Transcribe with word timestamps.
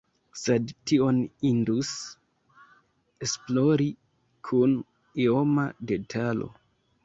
Sed 0.43 0.71
tion 0.91 1.19
indus 1.49 1.91
esplori 3.27 3.89
kun 4.51 4.77
ioma 5.31 5.71
detalo. 5.93 6.53